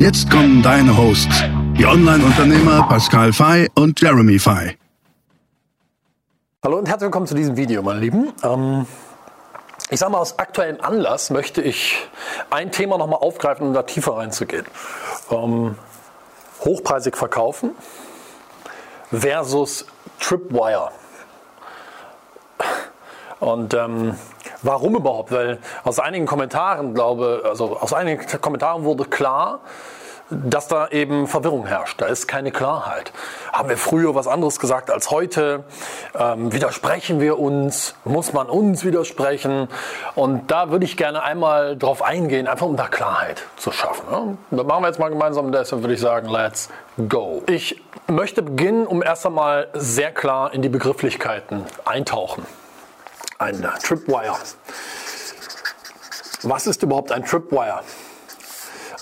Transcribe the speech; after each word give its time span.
Jetzt 0.00 0.30
kommen 0.30 0.62
deine 0.62 0.96
Hosts, 0.96 1.44
die 1.76 1.84
Online-Unternehmer 1.84 2.88
Pascal 2.88 3.34
Fay 3.34 3.68
und 3.74 4.00
Jeremy 4.00 4.38
Fay. 4.38 4.78
Hallo 6.64 6.78
und 6.78 6.88
herzlich 6.88 7.08
willkommen 7.08 7.26
zu 7.26 7.34
diesem 7.34 7.58
Video, 7.58 7.82
meine 7.82 8.00
Lieben. 8.00 8.32
Ähm, 8.42 8.86
ich 9.90 10.00
sage 10.00 10.12
mal, 10.12 10.20
aus 10.20 10.38
aktuellem 10.38 10.80
Anlass 10.80 11.28
möchte 11.28 11.60
ich 11.60 11.98
ein 12.48 12.72
Thema 12.72 12.96
nochmal 12.96 13.18
aufgreifen, 13.20 13.66
um 13.66 13.74
da 13.74 13.82
tiefer 13.82 14.16
reinzugehen. 14.16 14.64
Ähm, 15.30 15.76
hochpreisig 16.64 17.14
verkaufen 17.14 17.72
versus 19.10 19.84
Tripwire. 20.18 20.92
Und 23.40 23.72
ähm, 23.72 24.14
warum 24.62 24.94
überhaupt? 24.94 25.32
Weil 25.32 25.58
aus 25.84 25.98
einigen 25.98 26.26
Kommentaren, 26.26 26.94
glaube, 26.94 27.42
also 27.44 27.78
aus 27.78 27.92
einigen 27.94 28.24
Kommentaren 28.40 28.84
wurde 28.84 29.04
klar, 29.04 29.60
dass 30.30 30.68
da 30.68 30.88
eben 30.88 31.26
Verwirrung 31.26 31.66
herrscht. 31.66 32.00
Da 32.00 32.06
ist 32.06 32.26
keine 32.26 32.52
Klarheit. 32.52 33.12
Haben 33.52 33.68
wir 33.68 33.76
früher 33.76 34.14
was 34.14 34.26
anderes 34.26 34.58
gesagt 34.58 34.90
als 34.90 35.10
heute? 35.10 35.64
Ähm, 36.18 36.52
widersprechen 36.52 37.20
wir 37.20 37.38
uns? 37.38 37.94
Muss 38.04 38.32
man 38.32 38.48
uns 38.48 38.84
widersprechen? 38.84 39.68
Und 40.14 40.50
da 40.50 40.70
würde 40.70 40.84
ich 40.84 40.96
gerne 40.96 41.22
einmal 41.22 41.76
drauf 41.76 42.02
eingehen, 42.02 42.46
einfach 42.46 42.66
um 42.66 42.76
da 42.76 42.88
Klarheit 42.88 43.42
zu 43.56 43.72
schaffen. 43.72 44.10
Ne? 44.10 44.38
Das 44.50 44.66
machen 44.66 44.82
wir 44.82 44.88
jetzt 44.88 44.98
mal 44.98 45.08
gemeinsam. 45.08 45.52
Deshalb 45.52 45.82
würde 45.82 45.94
ich 45.94 46.00
sagen, 46.00 46.28
let's 46.28 46.68
go. 47.08 47.42
Ich 47.46 47.80
möchte 48.06 48.42
beginnen, 48.42 48.86
um 48.86 49.02
erst 49.02 49.26
einmal 49.26 49.68
sehr 49.74 50.12
klar 50.12 50.52
in 50.54 50.62
die 50.62 50.68
Begrifflichkeiten 50.68 51.64
eintauchen. 51.84 52.46
Ein 53.38 53.66
Tripwire. 53.82 54.36
Was 56.42 56.66
ist 56.66 56.82
überhaupt 56.82 57.12
ein 57.12 57.24
Tripwire? 57.24 57.82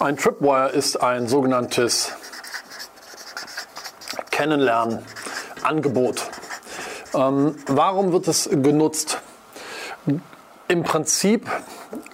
Ein 0.00 0.16
Tripwire 0.16 0.68
ist 0.68 1.02
ein 1.02 1.26
sogenanntes 1.26 2.12
Kennenlernen-Angebot. 4.30 6.30
Ähm, 7.14 7.56
warum 7.66 8.12
wird 8.12 8.28
es 8.28 8.48
genutzt? 8.48 9.18
Im 10.68 10.84
Prinzip 10.84 11.50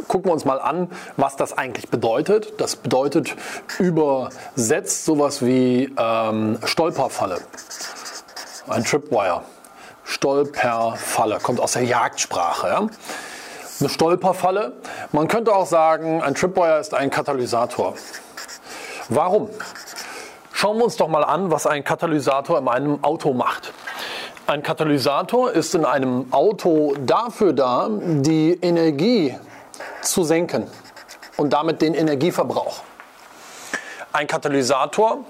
gucken 0.08 0.30
wir 0.30 0.32
uns 0.32 0.46
mal 0.46 0.62
an, 0.62 0.90
was 1.18 1.36
das 1.36 1.58
eigentlich 1.58 1.90
bedeutet. 1.90 2.58
Das 2.58 2.76
bedeutet 2.76 3.36
übersetzt 3.78 5.04
sowas 5.04 5.44
wie 5.44 5.94
ähm, 5.98 6.58
Stolperfalle. 6.64 7.42
Ein 8.66 8.84
Tripwire. 8.84 9.42
Stolperfalle 10.04 11.38
kommt 11.40 11.60
aus 11.60 11.72
der 11.72 11.82
Jagdsprache. 11.82 12.68
Ja? 12.68 12.86
Eine 13.80 13.88
Stolperfalle. 13.88 14.72
Man 15.10 15.26
könnte 15.26 15.54
auch 15.54 15.66
sagen, 15.66 16.22
ein 16.22 16.34
Tripwire 16.34 16.78
ist 16.78 16.94
ein 16.94 17.10
Katalysator. 17.10 17.94
Warum? 19.08 19.50
Schauen 20.52 20.78
wir 20.78 20.84
uns 20.84 20.96
doch 20.96 21.08
mal 21.08 21.24
an, 21.24 21.50
was 21.50 21.66
ein 21.66 21.82
Katalysator 21.82 22.58
in 22.58 22.68
einem 22.68 23.02
Auto 23.02 23.32
macht. 23.32 23.72
Ein 24.46 24.62
Katalysator 24.62 25.50
ist 25.50 25.74
in 25.74 25.84
einem 25.84 26.32
Auto 26.32 26.94
dafür 27.00 27.52
da, 27.52 27.88
die 27.90 28.56
Energie 28.62 29.36
zu 30.02 30.22
senken 30.22 30.68
und 31.36 31.52
damit 31.52 31.82
den 31.82 31.94
Energieverbrauch. 31.94 32.82
Ein 34.12 34.28
Katalysator 34.28 35.24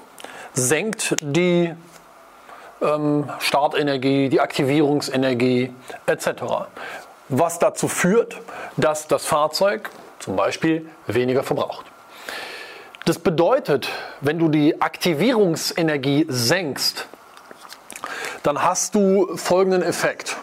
senkt 0.52 1.16
die 1.20 1.74
ähm, 2.82 3.30
Startenergie, 3.38 4.28
die 4.28 4.40
Aktivierungsenergie 4.40 5.72
etc 6.06 6.66
was 7.28 7.58
dazu 7.58 7.88
führt, 7.88 8.36
dass 8.76 9.08
das 9.08 9.24
Fahrzeug 9.24 9.90
zum 10.18 10.36
Beispiel 10.36 10.88
weniger 11.06 11.42
verbraucht. 11.42 11.86
Das 13.04 13.18
bedeutet, 13.18 13.88
wenn 14.20 14.38
du 14.38 14.48
die 14.48 14.80
Aktivierungsenergie 14.80 16.26
senkst, 16.28 17.06
dann 18.42 18.62
hast 18.62 18.94
du 18.94 19.36
folgenden 19.36 19.82
Effekt. 19.82 20.36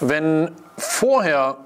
Wenn 0.00 0.54
vorher 0.76 1.56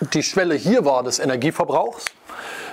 die 0.00 0.22
Schwelle 0.22 0.54
hier 0.54 0.84
war 0.84 1.02
des 1.02 1.18
Energieverbrauchs, 1.18 2.06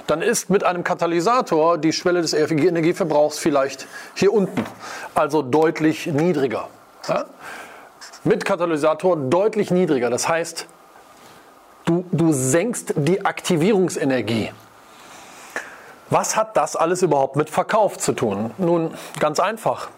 dann 0.08 0.22
ist 0.22 0.50
mit 0.50 0.64
einem 0.64 0.84
Katalysator 0.84 1.78
die 1.78 1.92
Schwelle 1.92 2.22
des 2.22 2.34
Energieverbrauchs 2.34 3.40
vielleicht 3.40 3.88
hier 4.14 4.34
unten, 4.34 4.66
also 5.14 5.42
deutlich 5.42 6.08
niedriger. 6.08 6.70
Ja? 7.08 7.26
Mit 8.28 8.46
Katalysator 8.46 9.18
deutlich 9.18 9.72
niedriger. 9.72 10.10
Das 10.10 10.28
heißt, 10.28 10.68
du, 11.86 12.06
du 12.12 12.34
senkst 12.34 12.94
die 12.98 13.26
Aktivierungsenergie. 13.26 14.52
Was 16.10 16.36
hat 16.36 16.56
das 16.56 16.76
alles 16.76 17.02
überhaupt 17.02 17.36
mit 17.36 17.50
Verkauf 17.50 17.98
zu 17.98 18.14
tun? 18.14 18.52
Nun, 18.58 18.94
ganz 19.20 19.40
einfach. 19.40 19.90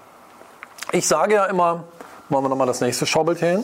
Ich 0.91 1.07
sage 1.07 1.35
ja 1.35 1.45
immer, 1.45 1.83
machen 2.29 2.45
wir 2.45 2.49
nochmal 2.49 2.67
das 2.67 2.81
nächste 2.81 3.05
Schaubild 3.05 3.39
hin. 3.39 3.63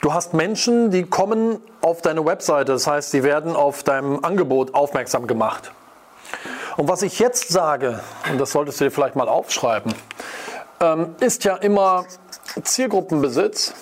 Du 0.00 0.14
hast 0.14 0.32
Menschen, 0.32 0.90
die 0.90 1.04
kommen 1.04 1.60
auf 1.82 2.02
deine 2.02 2.24
Webseite, 2.24 2.72
das 2.72 2.86
heißt, 2.86 3.10
sie 3.10 3.22
werden 3.22 3.54
auf 3.54 3.82
deinem 3.82 4.24
Angebot 4.24 4.74
aufmerksam 4.74 5.26
gemacht. 5.26 5.72
Und 6.76 6.88
was 6.88 7.02
ich 7.02 7.18
jetzt 7.18 7.48
sage, 7.50 8.00
und 8.30 8.38
das 8.40 8.52
solltest 8.52 8.80
du 8.80 8.84
dir 8.84 8.90
vielleicht 8.90 9.14
mal 9.14 9.28
aufschreiben, 9.28 9.92
ähm, 10.80 11.14
ist 11.20 11.44
ja 11.44 11.56
immer 11.56 12.06
Zielgruppenbesitz. 12.62 13.74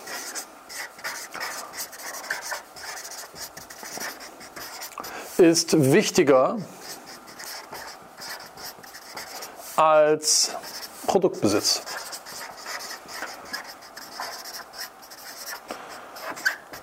ist 5.38 5.92
wichtiger 5.92 6.58
als 9.76 10.56
Produktbesitz. 11.06 11.82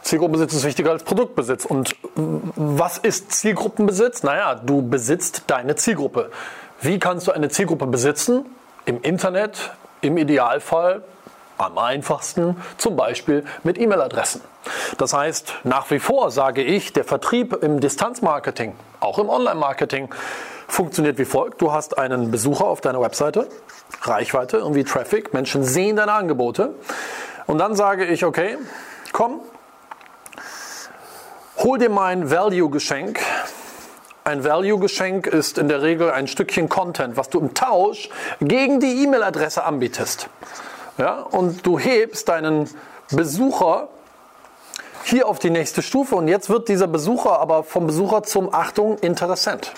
Zielgruppenbesitz 0.03 0.53
ist 0.53 0.63
wichtiger 0.63 0.91
als 0.91 1.03
Produktbesitz. 1.03 1.65
Und 1.65 1.95
was 2.15 2.97
ist 2.97 3.33
Zielgruppenbesitz? 3.33 4.23
Naja, 4.23 4.55
du 4.55 4.81
besitzt 4.81 5.43
deine 5.47 5.75
Zielgruppe. 5.75 6.31
Wie 6.79 6.99
kannst 6.99 7.27
du 7.27 7.33
eine 7.33 7.49
Zielgruppe 7.49 7.87
besitzen? 7.87 8.45
Im 8.85 9.01
Internet, 9.01 9.71
im 10.01 10.17
Idealfall 10.17 11.03
am 11.57 11.77
einfachsten 11.77 12.55
zum 12.77 12.95
Beispiel 12.95 13.45
mit 13.63 13.77
E-Mail-Adressen. 13.77 14.41
Das 14.97 15.13
heißt, 15.13 15.53
nach 15.63 15.89
wie 15.91 15.99
vor 15.99 16.31
sage 16.31 16.63
ich, 16.63 16.93
der 16.93 17.03
Vertrieb 17.03 17.53
im 17.63 17.79
Distanzmarketing, 17.79 18.73
auch 18.99 19.19
im 19.19 19.29
Online-Marketing, 19.29 20.09
funktioniert 20.67 21.17
wie 21.19 21.25
folgt. 21.25 21.61
Du 21.61 21.71
hast 21.71 21.97
einen 21.97 22.31
Besucher 22.31 22.65
auf 22.65 22.81
deiner 22.81 23.01
Webseite, 23.01 23.47
Reichweite, 24.01 24.57
irgendwie 24.57 24.83
Traffic, 24.83 25.33
Menschen 25.33 25.63
sehen 25.63 25.95
deine 25.95 26.13
Angebote. 26.13 26.73
Und 27.45 27.59
dann 27.59 27.75
sage 27.75 28.05
ich, 28.05 28.25
okay, 28.25 28.57
komm, 29.11 29.41
hol 31.57 31.77
dir 31.77 31.89
mein 31.89 32.31
Value-Geschenk 32.31 33.19
ein 34.25 34.43
Value-Geschenk 34.43 35.27
ist 35.27 35.59
in 35.59 35.67
der 35.67 35.83
Regel 35.83 36.09
ein 36.09 36.27
Stückchen 36.27 36.67
Content, 36.67 37.15
was 37.15 37.29
du 37.29 37.39
im 37.39 37.53
Tausch 37.53 38.09
gegen 38.41 38.79
die 38.79 39.03
E-Mail-Adresse 39.03 39.63
anbietest. 39.63 40.29
Ja, 40.97 41.19
und 41.19 41.65
du 41.65 41.77
hebst 41.77 42.29
deinen 42.29 42.69
Besucher 43.11 43.89
hier 45.03 45.27
auf 45.27 45.39
die 45.39 45.49
nächste 45.49 45.81
Stufe 45.81 46.15
und 46.15 46.27
jetzt 46.27 46.49
wird 46.49 46.69
dieser 46.69 46.87
Besucher 46.87 47.39
aber 47.39 47.63
vom 47.63 47.85
Besucher 47.85 48.23
zum 48.23 48.53
Achtung 48.53 48.97
Interessent. 48.99 49.73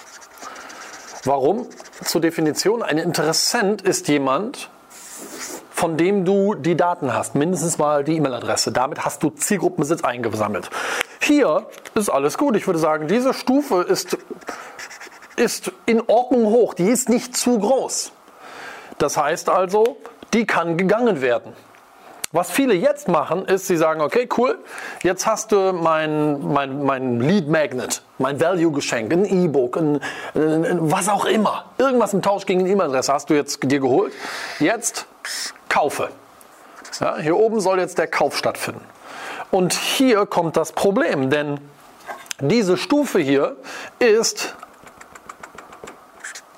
Warum? 1.25 1.67
Zur 2.03 2.21
Definition, 2.21 2.83
ein 2.83 2.97
Interessent 2.97 3.81
ist 3.81 4.07
jemand, 4.07 4.69
von 5.71 5.97
dem 5.97 6.23
du 6.23 6.53
die 6.53 6.77
Daten 6.77 7.13
hast, 7.13 7.35
mindestens 7.35 7.77
mal 7.77 8.03
die 8.03 8.15
E-Mail-Adresse. 8.17 8.71
Damit 8.71 9.03
hast 9.03 9.21
du 9.23 9.31
Zielgruppenbesitz 9.31 10.03
eingesammelt. 10.03 10.69
Hier 11.19 11.65
ist 11.95 12.09
alles 12.09 12.37
gut. 12.37 12.55
Ich 12.55 12.65
würde 12.65 12.79
sagen, 12.79 13.07
diese 13.07 13.33
Stufe 13.33 13.81
ist, 13.81 14.17
ist 15.35 15.71
in 15.85 16.01
Ordnung 16.07 16.45
hoch. 16.45 16.73
Die 16.73 16.87
ist 16.87 17.09
nicht 17.09 17.35
zu 17.35 17.59
groß. 17.59 18.11
Das 18.97 19.17
heißt 19.17 19.49
also, 19.49 19.97
die 20.33 20.45
kann 20.45 20.77
gegangen 20.77 21.21
werden. 21.21 21.53
Was 22.33 22.51
viele 22.51 22.73
jetzt 22.73 23.07
machen, 23.07 23.45
ist, 23.45 23.67
sie 23.67 23.77
sagen, 23.77 24.01
okay, 24.01 24.27
cool, 24.37 24.59
jetzt 25.01 25.25
hast 25.25 25.53
du 25.53 25.71
mein, 25.71 26.45
mein, 26.45 26.83
mein 26.83 27.21
Lead 27.21 27.47
Magnet, 27.47 28.01
mein 28.17 28.39
Value-Geschenk, 28.41 29.13
ein 29.13 29.23
E-Book, 29.23 29.77
ein, 29.77 30.01
ein, 30.35 30.65
ein, 30.65 30.91
was 30.91 31.07
auch 31.07 31.23
immer. 31.23 31.71
Irgendwas 31.77 32.13
im 32.13 32.21
Tausch 32.21 32.45
gegen 32.45 32.59
eine 32.59 32.69
E-Mail-Adresse 32.69 33.13
hast 33.13 33.29
du 33.29 33.33
jetzt 33.33 33.59
dir 33.63 33.79
geholt. 33.79 34.11
Jetzt 34.59 35.07
kaufe. 35.69 36.09
Ja, 36.99 37.17
hier 37.17 37.37
oben 37.37 37.61
soll 37.61 37.79
jetzt 37.79 37.97
der 37.97 38.07
Kauf 38.07 38.37
stattfinden. 38.37 38.81
Und 39.49 39.73
hier 39.73 40.25
kommt 40.25 40.57
das 40.57 40.73
Problem, 40.73 41.29
denn 41.29 41.61
diese 42.41 42.75
Stufe 42.75 43.19
hier 43.19 43.55
ist 43.99 44.55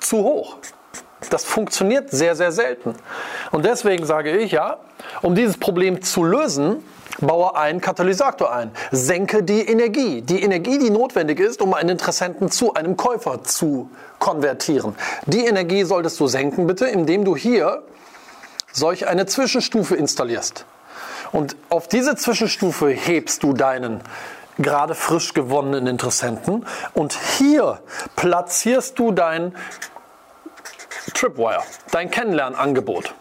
zu 0.00 0.18
hoch. 0.18 0.56
Das 1.30 1.44
funktioniert 1.44 2.10
sehr, 2.10 2.36
sehr 2.36 2.52
selten. 2.52 2.94
Und 3.50 3.64
deswegen 3.64 4.04
sage 4.04 4.36
ich, 4.36 4.52
ja, 4.52 4.78
um 5.22 5.34
dieses 5.34 5.56
Problem 5.56 6.02
zu 6.02 6.24
lösen, 6.24 6.84
baue 7.20 7.56
einen 7.56 7.80
Katalysator 7.80 8.52
ein. 8.52 8.70
Senke 8.90 9.42
die 9.42 9.60
Energie. 9.60 10.22
Die 10.22 10.42
Energie, 10.42 10.78
die 10.78 10.90
notwendig 10.90 11.40
ist, 11.40 11.62
um 11.62 11.74
einen 11.74 11.90
Interessenten 11.90 12.50
zu 12.50 12.74
einem 12.74 12.96
Käufer 12.96 13.42
zu 13.44 13.90
konvertieren. 14.18 14.94
Die 15.26 15.46
Energie 15.46 15.84
solltest 15.84 16.18
du 16.20 16.26
senken, 16.26 16.66
bitte, 16.66 16.86
indem 16.86 17.24
du 17.24 17.36
hier 17.36 17.82
solch 18.72 19.06
eine 19.06 19.26
Zwischenstufe 19.26 19.96
installierst. 19.96 20.64
Und 21.32 21.56
auf 21.68 21.88
diese 21.88 22.16
Zwischenstufe 22.16 22.88
hebst 22.88 23.42
du 23.42 23.52
deinen 23.52 24.00
gerade 24.58 24.94
frisch 24.94 25.32
gewonnenen 25.32 25.86
Interessenten 25.86 26.66
und 26.92 27.16
hier 27.38 27.80
platzierst 28.16 28.98
du 28.98 29.12
dein 29.12 29.54
Tripwire, 31.14 31.62
dein 31.90 32.10
Kennenlernangebot. 32.10 33.14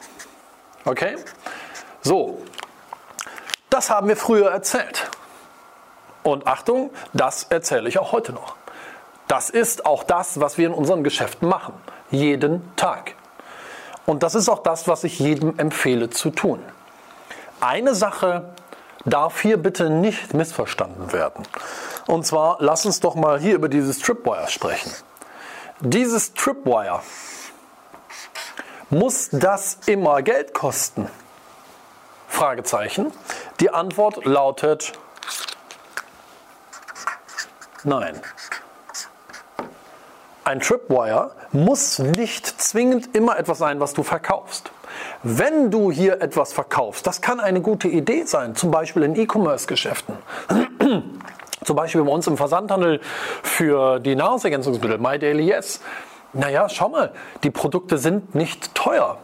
Okay? 0.86 1.18
So, 2.02 2.42
das 3.70 3.90
haben 3.90 4.08
wir 4.08 4.18
früher 4.18 4.50
erzählt. 4.50 5.10
Und 6.24 6.48
Achtung, 6.48 6.92
das 7.14 7.44
erzähle 7.44 7.90
ich 7.90 8.00
auch 8.00 8.12
heute 8.12 8.34
noch. 8.34 8.56
Das 9.28 9.50
ist 9.50 9.86
auch 9.86 10.04
das, 10.04 10.40
was 10.40 10.58
wir 10.58 10.68
in 10.68 10.74
unseren 10.74 11.04
Geschäften 11.04 11.48
machen. 11.48 11.74
Jeden 12.10 12.76
Tag. 12.76 13.14
Und 14.06 14.24
das 14.24 14.34
ist 14.34 14.50
auch 14.50 14.64
das, 14.64 14.88
was 14.88 15.04
ich 15.04 15.20
jedem 15.20 15.60
empfehle 15.60 16.10
zu 16.10 16.32
tun. 16.32 16.64
Eine 17.62 17.94
Sache 17.94 18.50
darf 19.06 19.42
hier 19.42 19.58
bitte 19.58 19.90
nicht 19.90 20.34
missverstanden 20.34 21.14
werden. 21.14 21.46
Und 22.08 22.26
zwar, 22.26 22.58
lass 22.60 22.86
uns 22.86 23.02
doch 23.02 23.16
mal 23.16 23.40
hier 23.40 23.54
über 23.54 23.70
dieses 23.70 24.00
Tripwire 24.00 24.48
sprechen. 24.48 24.92
Dieses 25.80 26.34
Tripwire 26.34 27.02
muss 28.90 29.30
das 29.32 29.80
immer 29.86 30.22
Geld 30.22 30.54
kosten? 30.54 31.08
Fragezeichen. 32.28 33.12
Die 33.60 33.70
Antwort 33.70 34.26
lautet 34.26 34.94
nein. 37.84 38.20
Ein 40.44 40.60
Tripwire 40.62 41.32
muss 41.52 42.00
nicht 42.00 42.48
zwingend 42.62 43.16
immer 43.16 43.38
etwas 43.38 43.58
sein, 43.58 43.80
was 43.80 43.94
du 43.94 44.04
verkaufst. 44.04 44.72
Wenn 45.22 45.70
du 45.70 45.92
hier 45.92 46.22
etwas 46.22 46.54
verkaufst, 46.54 47.06
das 47.06 47.22
kann 47.22 47.40
eine 47.40 47.62
gute 47.62 47.88
Idee 47.88 48.24
sein, 48.24 48.56
zum 48.56 48.72
Beispiel 48.72 49.04
in 49.04 49.16
E-Commerce-Geschäften. 49.16 50.18
zum 51.64 51.76
Beispiel 51.76 52.04
bei 52.04 52.12
uns 52.12 52.26
im 52.26 52.38
Versandhandel 52.38 53.02
für 53.44 54.00
die 54.00 54.16
Nahrungsergänzungsmittel, 54.16 54.98
My 54.98 55.20
Daily 55.20 55.44
Yes 55.44 55.82
naja, 56.34 56.70
schau 56.70 56.90
mal, 56.90 57.12
die 57.44 57.52
Produkte 57.52 57.98
sind 57.98 58.36
nicht 58.36 58.76
teuer. 58.76 59.18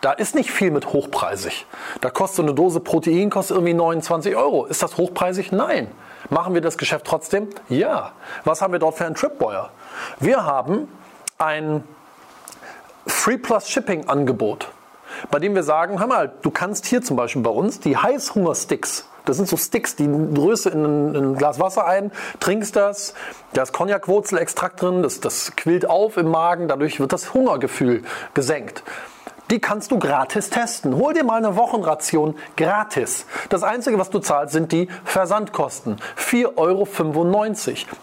Da 0.00 0.12
ist 0.12 0.34
nicht 0.34 0.50
viel 0.50 0.70
mit 0.70 0.92
hochpreisig. 0.92 1.66
Da 2.00 2.08
kostet 2.08 2.36
so 2.36 2.42
eine 2.42 2.54
Dose 2.54 2.80
Protein 2.80 3.28
kostet 3.28 3.56
irgendwie 3.56 3.74
29 3.74 4.34
Euro. 4.34 4.64
Ist 4.64 4.82
das 4.82 4.96
hochpreisig? 4.96 5.52
Nein. 5.52 5.90
Machen 6.30 6.54
wir 6.54 6.60
das 6.60 6.78
Geschäft 6.78 7.06
trotzdem? 7.06 7.48
Ja. 7.68 8.12
Was 8.44 8.62
haben 8.62 8.72
wir 8.72 8.78
dort 8.78 8.96
für 8.96 9.04
ein 9.04 9.14
Tripwire? 9.14 9.70
Wir 10.18 10.44
haben 10.44 10.88
ein 11.38 11.84
Free 13.06 13.36
Plus 13.36 13.68
Shipping 13.68 14.08
Angebot, 14.08 14.68
bei 15.30 15.38
dem 15.38 15.54
wir 15.54 15.62
sagen, 15.62 15.98
hör 15.98 16.06
mal, 16.06 16.32
du 16.42 16.50
kannst 16.50 16.86
hier 16.86 17.02
zum 17.02 17.16
Beispiel 17.16 17.42
bei 17.42 17.50
uns 17.50 17.80
die 17.80 17.96
Heißhunger-Sticks 17.96 19.06
das 19.24 19.36
sind 19.36 19.48
so 19.48 19.56
Sticks, 19.56 19.96
die 19.96 20.08
Größe 20.08 20.70
in 20.70 21.14
in 21.14 21.14
ein 21.14 21.36
Glas 21.36 21.60
Wasser 21.60 21.86
ein, 21.86 22.10
trinkst 22.40 22.74
das, 22.76 23.14
da 23.52 23.62
ist 23.62 23.72
Cognac-Wurzelextrakt 23.72 24.80
drin, 24.82 25.02
das, 25.02 25.20
das 25.20 25.54
quillt 25.56 25.88
auf 25.88 26.16
im 26.16 26.28
Magen, 26.30 26.68
dadurch 26.68 27.00
wird 27.00 27.12
das 27.12 27.34
Hungergefühl 27.34 28.02
gesenkt. 28.34 28.82
Die 29.50 29.58
kannst 29.58 29.90
du 29.90 29.98
gratis 29.98 30.48
testen. 30.48 30.96
Hol 30.96 31.12
dir 31.12 31.24
mal 31.24 31.38
eine 31.38 31.56
Wochenration 31.56 32.36
gratis. 32.56 33.26
Das 33.48 33.64
Einzige, 33.64 33.98
was 33.98 34.08
du 34.08 34.20
zahlst, 34.20 34.52
sind 34.52 34.70
die 34.70 34.88
Versandkosten. 35.04 35.96
4,95 36.16 36.56
Euro. 36.56 36.86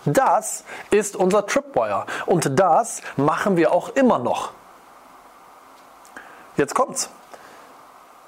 Das 0.04 0.66
ist 0.92 1.16
unser 1.16 1.46
Tripwire. 1.46 2.06
Und 2.26 2.60
das 2.60 3.02
machen 3.16 3.56
wir 3.56 3.72
auch 3.72 3.96
immer 3.96 4.20
noch. 4.20 4.52
Jetzt 6.58 6.74
kommt's. 6.74 7.10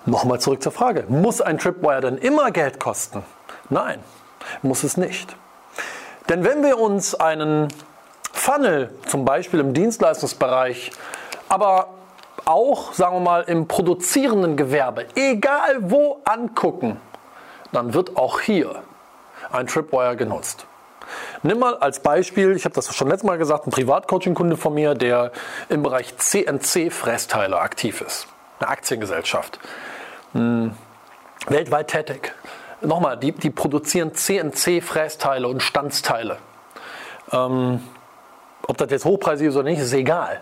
Nochmal 0.05 0.39
zurück 0.39 0.61
zur 0.61 0.71
Frage. 0.71 1.05
Muss 1.09 1.41
ein 1.41 1.57
Tripwire 1.57 2.01
denn 2.01 2.17
immer 2.17 2.51
Geld 2.51 2.79
kosten? 2.79 3.23
Nein, 3.69 3.99
muss 4.61 4.83
es 4.83 4.97
nicht. 4.97 5.35
Denn 6.29 6.43
wenn 6.43 6.63
wir 6.63 6.79
uns 6.79 7.15
einen 7.15 7.67
Funnel, 8.31 8.93
zum 9.07 9.25
Beispiel 9.25 9.59
im 9.59 9.73
Dienstleistungsbereich, 9.73 10.91
aber 11.49 11.89
auch, 12.45 12.93
sagen 12.93 13.15
wir 13.17 13.21
mal, 13.21 13.41
im 13.43 13.67
produzierenden 13.67 14.55
Gewerbe, 14.55 15.07
egal 15.15 15.77
wo 15.79 16.21
angucken, 16.23 17.01
dann 17.71 17.93
wird 17.93 18.15
auch 18.15 18.39
hier 18.39 18.83
ein 19.51 19.67
Tripwire 19.67 20.15
genutzt. 20.15 20.65
Nimm 21.43 21.59
mal 21.59 21.75
als 21.77 21.99
Beispiel, 21.99 22.55
ich 22.55 22.65
habe 22.65 22.75
das 22.75 22.93
schon 22.95 23.07
letztes 23.07 23.27
Mal 23.27 23.37
gesagt, 23.37 23.67
ein 23.67 23.71
Privatcoaching-Kunde 23.71 24.57
von 24.57 24.73
mir, 24.73 24.95
der 24.95 25.31
im 25.69 25.83
Bereich 25.83 26.15
CNC-Fressteile 26.17 27.59
aktiv 27.59 28.01
ist. 28.01 28.27
Eine 28.59 28.69
Aktiengesellschaft 28.69 29.59
mh, 30.33 30.71
weltweit 31.47 31.87
tätig. 31.87 32.33
Nochmal, 32.81 33.17
die, 33.17 33.31
die 33.33 33.49
produzieren 33.49 34.13
CNC-Frästeile 34.13 35.47
und 35.47 35.61
Stanzteile. 35.61 36.37
Ähm, 37.31 37.81
ob 38.67 38.77
das 38.77 38.89
jetzt 38.91 39.05
hochpreisig 39.05 39.47
ist 39.47 39.55
oder 39.55 39.69
nicht, 39.69 39.79
ist 39.79 39.93
egal. 39.93 40.39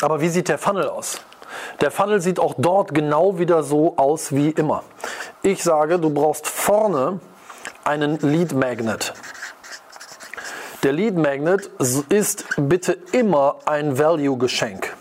Aber 0.00 0.20
wie 0.20 0.28
sieht 0.28 0.48
der 0.48 0.58
Funnel 0.58 0.88
aus? 0.88 1.20
Der 1.80 1.90
Funnel 1.90 2.20
sieht 2.20 2.38
auch 2.38 2.54
dort 2.56 2.94
genau 2.94 3.38
wieder 3.38 3.62
so 3.62 3.96
aus 3.96 4.32
wie 4.32 4.50
immer. 4.50 4.82
Ich 5.42 5.62
sage, 5.62 5.98
du 5.98 6.10
brauchst 6.10 6.46
vorne 6.46 7.20
einen 7.84 8.18
Lead 8.20 8.52
Magnet. 8.52 9.12
Der 10.84 10.92
Lead 10.92 11.16
Magnet 11.16 11.70
ist 12.08 12.44
bitte 12.56 12.96
immer 13.10 13.56
ein 13.64 13.98
Value-Geschenk. 13.98 14.94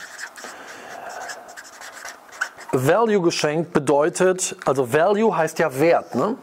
Value 2.72 3.22
geschenkt 3.22 3.74
bedeutet, 3.74 4.56
also 4.66 4.92
Value 4.92 5.38
heißt 5.38 5.60
ja 5.60 5.80
Wert, 5.80 6.16
ne? 6.16 6.36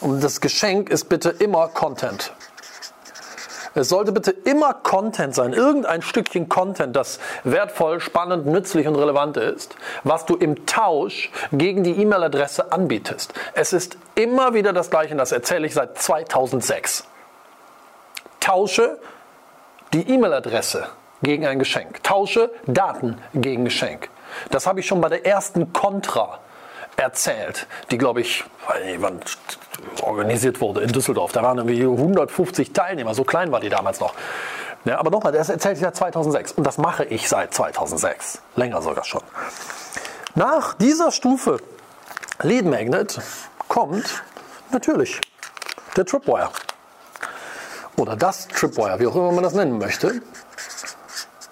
Und 0.00 0.22
das 0.22 0.40
Geschenk 0.40 0.90
ist 0.90 1.08
bitte 1.08 1.30
immer 1.30 1.68
Content. 1.68 2.32
Es 3.76 3.88
sollte 3.88 4.10
bitte 4.10 4.32
immer 4.32 4.74
Content 4.74 5.34
sein, 5.34 5.52
irgendein 5.52 6.02
Stückchen 6.02 6.48
Content, 6.48 6.94
das 6.94 7.20
wertvoll, 7.44 8.00
spannend, 8.00 8.46
nützlich 8.46 8.88
und 8.88 8.96
relevant 8.96 9.36
ist, 9.36 9.76
was 10.02 10.26
du 10.26 10.34
im 10.34 10.66
Tausch 10.66 11.30
gegen 11.52 11.84
die 11.84 11.92
E-Mail-Adresse 12.02 12.72
anbietest. 12.72 13.32
Es 13.54 13.72
ist 13.72 13.96
immer 14.16 14.54
wieder 14.54 14.72
das 14.72 14.90
Gleiche, 14.90 15.14
das 15.14 15.30
erzähle 15.30 15.66
ich 15.66 15.74
seit 15.74 15.98
2006. 15.98 17.04
Tausche 18.44 18.98
die 19.94 20.06
E-Mail-Adresse 20.06 20.88
gegen 21.22 21.46
ein 21.46 21.58
Geschenk. 21.58 22.02
Tausche 22.02 22.50
Daten 22.66 23.16
gegen 23.32 23.64
Geschenk. 23.64 24.10
Das 24.50 24.66
habe 24.66 24.80
ich 24.80 24.86
schon 24.86 25.00
bei 25.00 25.08
der 25.08 25.24
ersten 25.24 25.72
Contra 25.72 26.40
erzählt, 26.96 27.66
die, 27.90 27.96
glaube 27.96 28.20
ich, 28.20 28.44
organisiert 30.02 30.60
wurde 30.60 30.82
in 30.82 30.92
Düsseldorf. 30.92 31.32
Da 31.32 31.42
waren 31.42 31.56
irgendwie 31.56 31.84
150 31.84 32.74
Teilnehmer, 32.74 33.14
so 33.14 33.24
klein 33.24 33.50
war 33.50 33.60
die 33.60 33.70
damals 33.70 33.98
noch. 33.98 34.12
Ja, 34.84 34.98
aber 34.98 35.08
nochmal, 35.08 35.32
das 35.32 35.48
erzählte 35.48 35.78
ich 35.78 35.82
ja 35.82 35.94
2006 35.94 36.52
und 36.52 36.66
das 36.66 36.76
mache 36.76 37.06
ich 37.06 37.26
seit 37.26 37.54
2006, 37.54 38.42
länger 38.56 38.82
sogar 38.82 39.04
schon. 39.04 39.22
Nach 40.34 40.74
dieser 40.74 41.12
Stufe 41.12 41.60
Lead 42.42 42.66
Magnet 42.66 43.18
kommt 43.68 44.22
natürlich 44.70 45.18
der 45.96 46.04
Tripwire. 46.04 46.50
Oder 47.96 48.16
das 48.16 48.48
Tripwire, 48.48 48.98
wie 48.98 49.06
auch 49.06 49.14
immer 49.14 49.32
man 49.32 49.44
das 49.44 49.54
nennen 49.54 49.78
möchte. 49.78 50.20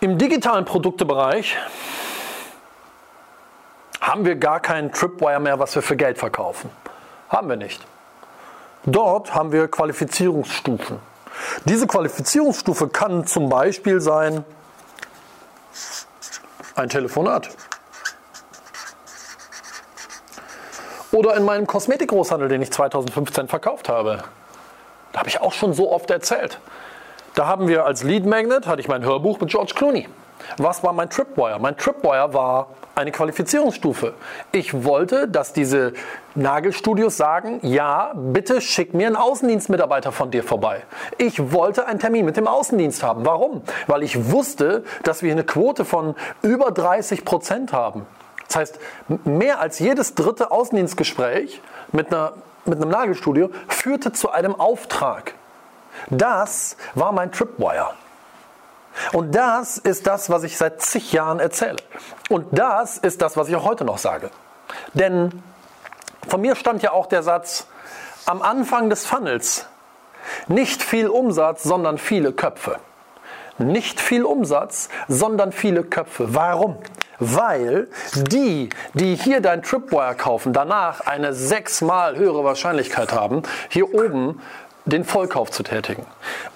Im 0.00 0.18
digitalen 0.18 0.64
Produktebereich 0.64 1.56
haben 4.00 4.24
wir 4.24 4.36
gar 4.36 4.60
keinen 4.60 4.92
Tripwire 4.92 5.40
mehr, 5.40 5.58
was 5.58 5.74
wir 5.74 5.82
für 5.82 5.96
Geld 5.96 6.18
verkaufen. 6.18 6.70
Haben 7.28 7.48
wir 7.48 7.56
nicht. 7.56 7.80
Dort 8.84 9.34
haben 9.34 9.52
wir 9.52 9.68
Qualifizierungsstufen. 9.68 10.98
Diese 11.64 11.86
Qualifizierungsstufe 11.86 12.88
kann 12.88 13.26
zum 13.26 13.48
Beispiel 13.48 14.00
sein 14.00 14.44
ein 16.74 16.88
Telefonat. 16.88 17.50
Oder 21.12 21.36
in 21.36 21.44
meinem 21.44 21.66
Kosmetikgroßhandel, 21.66 22.48
den 22.48 22.62
ich 22.62 22.72
2015 22.72 23.46
verkauft 23.48 23.88
habe. 23.88 24.24
Da 25.12 25.20
habe 25.20 25.28
ich 25.28 25.40
auch 25.40 25.52
schon 25.52 25.72
so 25.72 25.92
oft 25.92 26.10
erzählt. 26.10 26.58
Da 27.34 27.46
haben 27.46 27.68
wir 27.68 27.86
als 27.86 28.02
Lead 28.02 28.26
Magnet, 28.26 28.66
hatte 28.66 28.80
ich 28.80 28.88
mein 28.88 29.04
Hörbuch 29.04 29.40
mit 29.40 29.50
George 29.50 29.72
Clooney. 29.74 30.08
Was 30.58 30.82
war 30.82 30.92
mein 30.92 31.08
Tripwire? 31.08 31.58
Mein 31.60 31.76
Tripwire 31.76 32.34
war 32.34 32.68
eine 32.94 33.10
Qualifizierungsstufe. 33.10 34.14
Ich 34.50 34.84
wollte, 34.84 35.28
dass 35.28 35.52
diese 35.52 35.94
Nagelstudios 36.34 37.16
sagen, 37.16 37.60
ja, 37.62 38.12
bitte 38.14 38.60
schick 38.60 38.92
mir 38.92 39.06
einen 39.06 39.16
Außendienstmitarbeiter 39.16 40.12
von 40.12 40.30
dir 40.30 40.42
vorbei. 40.42 40.82
Ich 41.16 41.52
wollte 41.52 41.86
einen 41.86 42.00
Termin 42.00 42.24
mit 42.24 42.36
dem 42.36 42.46
Außendienst 42.46 43.02
haben. 43.02 43.24
Warum? 43.24 43.62
Weil 43.86 44.02
ich 44.02 44.30
wusste, 44.30 44.84
dass 45.04 45.22
wir 45.22 45.32
eine 45.32 45.44
Quote 45.44 45.84
von 45.84 46.14
über 46.42 46.70
30 46.70 47.24
Prozent 47.24 47.72
haben. 47.72 48.06
Das 48.48 48.56
heißt, 48.56 48.80
mehr 49.24 49.60
als 49.60 49.78
jedes 49.78 50.14
dritte 50.14 50.50
Außendienstgespräch 50.50 51.62
mit, 51.92 52.12
einer, 52.12 52.34
mit 52.64 52.80
einem 52.80 52.90
Nagelstudio 52.90 53.50
führte 53.68 54.12
zu 54.12 54.30
einem 54.30 54.58
Auftrag. 54.58 55.34
Das 56.10 56.76
war 56.94 57.12
mein 57.12 57.32
Tripwire. 57.32 57.90
Und 59.12 59.34
das 59.34 59.78
ist 59.78 60.06
das, 60.06 60.30
was 60.30 60.44
ich 60.44 60.58
seit 60.58 60.82
zig 60.82 61.12
Jahren 61.12 61.40
erzähle. 61.40 61.76
Und 62.28 62.46
das 62.50 62.98
ist 62.98 63.22
das, 63.22 63.36
was 63.36 63.48
ich 63.48 63.56
auch 63.56 63.64
heute 63.64 63.84
noch 63.84 63.98
sage. 63.98 64.30
Denn 64.94 65.42
von 66.28 66.40
mir 66.40 66.56
stand 66.56 66.82
ja 66.82 66.92
auch 66.92 67.06
der 67.06 67.22
Satz, 67.22 67.66
am 68.26 68.42
Anfang 68.42 68.90
des 68.90 69.04
Funnels, 69.06 69.66
nicht 70.46 70.82
viel 70.82 71.08
Umsatz, 71.08 71.62
sondern 71.62 71.98
viele 71.98 72.32
Köpfe. 72.32 72.76
Nicht 73.58 74.00
viel 74.00 74.24
Umsatz, 74.24 74.88
sondern 75.08 75.52
viele 75.52 75.84
Köpfe. 75.84 76.34
Warum? 76.34 76.78
Weil 77.24 77.86
die, 78.16 78.68
die 78.94 79.14
hier 79.14 79.40
dein 79.40 79.62
Tripwire 79.62 80.16
kaufen, 80.16 80.52
danach 80.52 81.02
eine 81.02 81.32
sechsmal 81.32 82.16
höhere 82.16 82.42
Wahrscheinlichkeit 82.42 83.12
haben, 83.12 83.44
hier 83.68 83.94
oben 83.94 84.40
den 84.86 85.04
Vollkauf 85.04 85.52
zu 85.52 85.62
tätigen. 85.62 86.04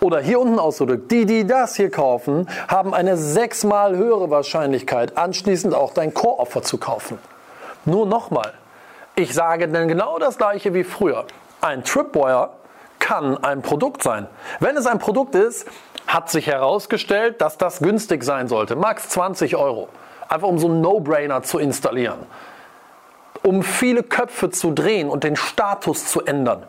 Oder 0.00 0.18
hier 0.18 0.40
unten 0.40 0.58
ausgedrückt, 0.58 1.12
die, 1.12 1.24
die 1.24 1.46
das 1.46 1.76
hier 1.76 1.88
kaufen, 1.92 2.48
haben 2.66 2.94
eine 2.94 3.16
sechsmal 3.16 3.96
höhere 3.96 4.28
Wahrscheinlichkeit, 4.28 5.16
anschließend 5.16 5.72
auch 5.72 5.94
dein 5.94 6.12
Core-Offer 6.12 6.62
zu 6.62 6.78
kaufen. 6.78 7.18
Nur 7.84 8.04
nochmal, 8.04 8.52
ich 9.14 9.34
sage 9.34 9.68
dann 9.68 9.86
genau 9.86 10.18
das 10.18 10.36
gleiche 10.36 10.74
wie 10.74 10.82
früher. 10.82 11.26
Ein 11.60 11.84
Tripwire 11.84 12.50
kann 12.98 13.38
ein 13.38 13.62
Produkt 13.62 14.02
sein. 14.02 14.26
Wenn 14.58 14.76
es 14.76 14.88
ein 14.88 14.98
Produkt 14.98 15.36
ist, 15.36 15.68
hat 16.08 16.28
sich 16.28 16.48
herausgestellt, 16.48 17.40
dass 17.40 17.56
das 17.56 17.78
günstig 17.78 18.24
sein 18.24 18.48
sollte. 18.48 18.74
Max 18.74 19.10
20 19.10 19.54
Euro. 19.54 19.88
Einfach 20.28 20.48
um 20.48 20.58
so 20.58 20.68
einen 20.68 20.80
No-Brainer 20.80 21.42
zu 21.42 21.58
installieren. 21.58 22.18
Um 23.42 23.62
viele 23.62 24.02
Köpfe 24.02 24.50
zu 24.50 24.72
drehen 24.72 25.08
und 25.08 25.24
den 25.24 25.36
Status 25.36 26.06
zu 26.06 26.24
ändern. 26.24 26.64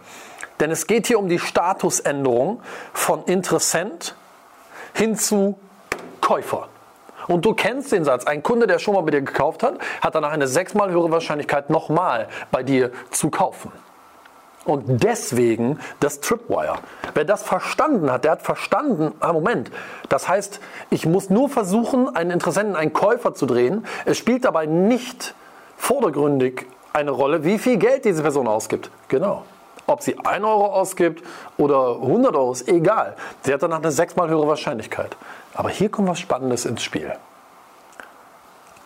Denn 0.59 0.71
es 0.71 0.87
geht 0.87 1.07
hier 1.07 1.19
um 1.19 1.29
die 1.29 1.39
Statusänderung 1.39 2.61
von 2.93 3.23
Interessent 3.25 4.15
hin 4.93 5.15
zu 5.15 5.57
Käufer. 6.21 6.69
Und 7.27 7.45
du 7.45 7.53
kennst 7.53 7.91
den 7.91 8.05
Satz, 8.05 8.25
ein 8.25 8.41
Kunde, 8.41 8.67
der 8.67 8.79
schon 8.79 8.93
mal 8.93 9.01
bei 9.01 9.11
dir 9.11 9.21
gekauft 9.21 9.63
hat, 9.63 9.75
hat 10.01 10.15
danach 10.15 10.31
eine 10.31 10.47
sechsmal 10.47 10.89
höhere 10.89 11.11
Wahrscheinlichkeit, 11.11 11.69
nochmal 11.69 12.27
bei 12.51 12.63
dir 12.63 12.91
zu 13.11 13.29
kaufen. 13.29 13.71
Und 14.67 15.01
deswegen 15.01 15.79
das 16.01 16.19
Tripwire. 16.19 16.75
Wer 17.13 17.23
das 17.23 17.41
verstanden 17.41 18.11
hat, 18.11 18.25
der 18.25 18.31
hat 18.33 18.41
verstanden, 18.41 19.13
ah 19.21 19.31
Moment, 19.31 19.71
das 20.09 20.27
heißt, 20.27 20.59
ich 20.89 21.05
muss 21.05 21.29
nur 21.29 21.47
versuchen, 21.47 22.13
einen 22.13 22.31
Interessenten, 22.31 22.75
einen 22.75 22.91
Käufer 22.91 23.33
zu 23.33 23.45
drehen. 23.45 23.85
Es 24.03 24.17
spielt 24.17 24.43
dabei 24.43 24.65
nicht 24.65 25.35
vordergründig 25.77 26.65
eine 26.91 27.11
Rolle, 27.11 27.45
wie 27.45 27.59
viel 27.59 27.77
Geld 27.77 28.03
diese 28.03 28.21
Person 28.21 28.45
ausgibt. 28.45 28.91
Genau. 29.07 29.43
Ob 29.85 30.03
sie 30.03 30.19
1 30.19 30.43
Euro 30.43 30.65
ausgibt 30.65 31.23
oder 31.57 31.95
100 32.01 32.35
Euro, 32.35 32.51
ist 32.51 32.67
egal. 32.67 33.15
Sie 33.43 33.53
hat 33.53 33.63
danach 33.63 33.77
eine 33.77 33.91
sechsmal 33.91 34.27
höhere 34.27 34.49
Wahrscheinlichkeit. 34.49 35.15
Aber 35.53 35.69
hier 35.69 35.87
kommt 35.87 36.09
was 36.09 36.19
Spannendes 36.19 36.65
ins 36.65 36.83
Spiel. 36.83 37.13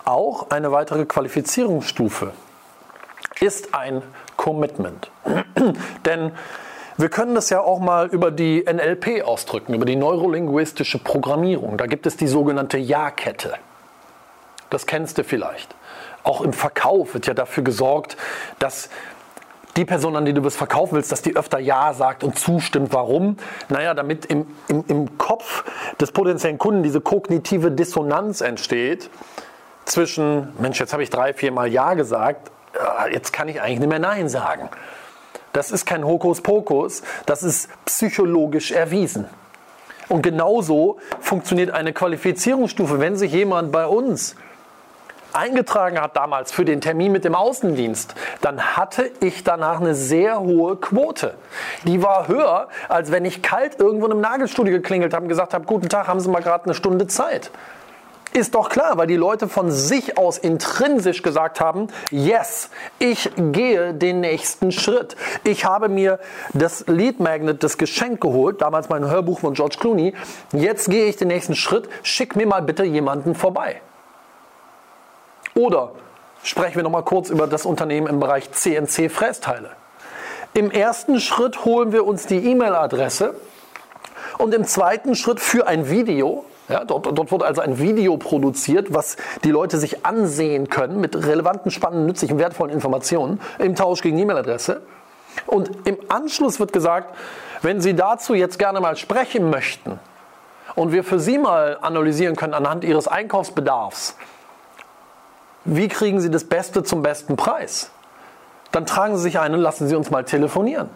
Auch 0.05 0.51
eine 0.51 0.71
weitere 0.71 1.05
Qualifizierungsstufe 1.05 2.33
ist 3.39 3.73
ein 3.73 4.03
Commitment. 4.41 5.11
Denn 6.05 6.31
wir 6.97 7.09
können 7.09 7.35
das 7.35 7.51
ja 7.51 7.61
auch 7.61 7.79
mal 7.79 8.07
über 8.07 8.31
die 8.31 8.65
NLP 8.67 9.23
ausdrücken, 9.23 9.75
über 9.75 9.85
die 9.85 9.95
neurolinguistische 9.95 10.97
Programmierung. 10.97 11.77
Da 11.77 11.85
gibt 11.85 12.07
es 12.07 12.17
die 12.17 12.25
sogenannte 12.25 12.79
Ja-Kette. 12.79 13.53
Das 14.71 14.87
kennst 14.87 15.19
du 15.19 15.23
vielleicht. 15.23 15.75
Auch 16.23 16.41
im 16.41 16.53
Verkauf 16.53 17.13
wird 17.13 17.27
ja 17.27 17.35
dafür 17.35 17.63
gesorgt, 17.63 18.17
dass 18.57 18.89
die 19.77 19.85
Person, 19.85 20.15
an 20.15 20.25
die 20.25 20.33
du 20.33 20.43
was 20.43 20.55
verkaufen 20.55 20.95
willst, 20.95 21.11
dass 21.11 21.21
die 21.21 21.35
öfter 21.35 21.59
Ja 21.59 21.93
sagt 21.93 22.23
und 22.23 22.39
zustimmt. 22.39 22.93
Warum? 22.93 23.37
Naja, 23.69 23.93
damit 23.93 24.25
im, 24.25 24.47
im, 24.67 24.83
im 24.87 25.17
Kopf 25.19 25.65
des 25.99 26.11
potenziellen 26.11 26.57
Kunden 26.57 26.81
diese 26.81 26.99
kognitive 26.99 27.69
Dissonanz 27.69 28.41
entsteht 28.41 29.11
zwischen, 29.85 30.49
Mensch, 30.59 30.79
jetzt 30.79 30.93
habe 30.93 31.03
ich 31.03 31.11
drei, 31.11 31.33
vier 31.33 31.51
Mal 31.51 31.71
Ja 31.71 31.93
gesagt, 31.93 32.51
jetzt 33.11 33.33
kann 33.33 33.47
ich 33.47 33.61
eigentlich 33.61 33.79
nicht 33.79 33.89
mehr 33.89 33.99
Nein 33.99 34.29
sagen. 34.29 34.69
Das 35.53 35.71
ist 35.71 35.85
kein 35.85 36.05
Hokuspokus, 36.05 37.03
das 37.25 37.43
ist 37.43 37.69
psychologisch 37.85 38.71
erwiesen. 38.71 39.25
Und 40.07 40.21
genauso 40.23 40.97
funktioniert 41.19 41.71
eine 41.71 41.93
Qualifizierungsstufe. 41.93 42.99
Wenn 42.99 43.15
sich 43.15 43.31
jemand 43.31 43.71
bei 43.71 43.85
uns 43.85 44.35
eingetragen 45.33 46.01
hat 46.01 46.15
damals 46.15 46.51
für 46.51 46.65
den 46.65 46.81
Termin 46.81 47.11
mit 47.11 47.23
dem 47.23 47.35
Außendienst, 47.35 48.15
dann 48.41 48.75
hatte 48.75 49.11
ich 49.21 49.43
danach 49.43 49.79
eine 49.79 49.95
sehr 49.95 50.41
hohe 50.41 50.75
Quote. 50.75 51.35
Die 51.85 52.03
war 52.03 52.27
höher, 52.27 52.67
als 52.89 53.11
wenn 53.11 53.25
ich 53.25 53.41
kalt 53.41 53.79
irgendwo 53.79 54.05
in 54.05 54.11
einem 54.11 54.21
Nagelstudio 54.21 54.73
geklingelt 54.73 55.13
habe 55.13 55.23
und 55.23 55.29
gesagt 55.29 55.53
habe, 55.53 55.65
guten 55.65 55.89
Tag, 55.89 56.07
haben 56.07 56.19
Sie 56.19 56.29
mal 56.29 56.41
gerade 56.41 56.65
eine 56.65 56.73
Stunde 56.73 57.07
Zeit. 57.07 57.51
Ist 58.33 58.55
doch 58.55 58.69
klar, 58.69 58.97
weil 58.97 59.07
die 59.07 59.17
Leute 59.17 59.49
von 59.49 59.71
sich 59.71 60.17
aus 60.17 60.37
intrinsisch 60.37 61.21
gesagt 61.21 61.59
haben, 61.59 61.87
yes, 62.11 62.69
ich 62.97 63.29
gehe 63.35 63.93
den 63.93 64.21
nächsten 64.21 64.71
Schritt. 64.71 65.17
Ich 65.43 65.65
habe 65.65 65.89
mir 65.89 66.17
das 66.53 66.85
Lead 66.87 67.19
Magnet, 67.19 67.61
das 67.61 67.77
Geschenk 67.77 68.21
geholt, 68.21 68.61
damals 68.61 68.87
mein 68.87 69.05
Hörbuch 69.05 69.39
von 69.39 69.53
George 69.53 69.75
Clooney. 69.79 70.13
Jetzt 70.53 70.89
gehe 70.89 71.07
ich 71.07 71.17
den 71.17 71.27
nächsten 71.27 71.55
Schritt, 71.55 71.89
schick 72.03 72.37
mir 72.37 72.47
mal 72.47 72.61
bitte 72.61 72.85
jemanden 72.85 73.35
vorbei. 73.35 73.81
Oder 75.53 75.91
sprechen 76.41 76.77
wir 76.77 76.83
noch 76.83 76.91
mal 76.91 77.03
kurz 77.03 77.29
über 77.29 77.47
das 77.47 77.65
Unternehmen 77.65 78.07
im 78.07 78.21
Bereich 78.21 78.49
CNC-Frästeile. 78.49 79.71
Im 80.53 80.71
ersten 80.71 81.19
Schritt 81.19 81.65
holen 81.65 81.91
wir 81.91 82.05
uns 82.05 82.27
die 82.27 82.37
E-Mail-Adresse 82.37 83.35
und 84.37 84.53
im 84.53 84.65
zweiten 84.65 85.15
Schritt 85.15 85.41
für 85.41 85.67
ein 85.67 85.89
Video, 85.89 86.45
ja, 86.71 86.85
dort, 86.85 87.05
dort 87.05 87.31
wird 87.31 87.43
also 87.43 87.61
ein 87.61 87.79
Video 87.79 88.17
produziert, 88.17 88.93
was 88.93 89.17
die 89.43 89.51
Leute 89.51 89.77
sich 89.77 90.05
ansehen 90.05 90.69
können 90.69 90.99
mit 90.99 91.15
relevanten, 91.15 91.71
spannenden, 91.71 92.07
nützlichen, 92.07 92.39
wertvollen 92.39 92.73
Informationen 92.73 93.41
im 93.59 93.75
Tausch 93.75 94.01
gegen 94.01 94.17
E-Mail-Adresse. 94.17 94.81
Und 95.45 95.71
im 95.85 95.97
Anschluss 96.09 96.59
wird 96.59 96.73
gesagt, 96.73 97.15
wenn 97.61 97.81
Sie 97.81 97.93
dazu 97.93 98.33
jetzt 98.33 98.57
gerne 98.57 98.79
mal 98.79 98.95
sprechen 98.95 99.49
möchten 99.49 99.99
und 100.75 100.91
wir 100.91 101.03
für 101.03 101.19
Sie 101.19 101.37
mal 101.37 101.77
analysieren 101.81 102.35
können 102.35 102.53
anhand 102.53 102.83
Ihres 102.83 103.07
Einkaufsbedarfs, 103.07 104.15
wie 105.63 105.87
kriegen 105.87 106.19
Sie 106.19 106.31
das 106.31 106.43
Beste 106.43 106.83
zum 106.83 107.01
besten 107.01 107.35
Preis? 107.35 107.91
Dann 108.71 108.85
tragen 108.85 109.17
Sie 109.17 109.23
sich 109.23 109.39
ein 109.39 109.53
und 109.53 109.59
lassen 109.59 109.87
Sie 109.87 109.95
uns 109.95 110.09
mal 110.09 110.23
telefonieren. 110.23 110.89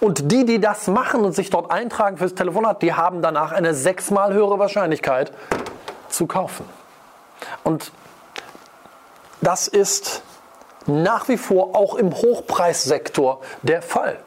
Und 0.00 0.30
die, 0.30 0.44
die 0.44 0.60
das 0.60 0.86
machen 0.86 1.24
und 1.24 1.34
sich 1.34 1.50
dort 1.50 1.70
eintragen 1.70 2.18
fürs 2.18 2.34
Telefonat, 2.34 2.82
die 2.82 2.94
haben 2.94 3.22
danach 3.22 3.52
eine 3.52 3.74
sechsmal 3.74 4.32
höhere 4.32 4.58
Wahrscheinlichkeit 4.58 5.32
zu 6.08 6.26
kaufen. 6.26 6.64
Und 7.64 7.92
das 9.40 9.68
ist 9.68 10.22
nach 10.86 11.28
wie 11.28 11.36
vor 11.36 11.76
auch 11.76 11.94
im 11.94 12.12
Hochpreissektor 12.12 13.40
der 13.62 13.82
Fall. 13.82 14.18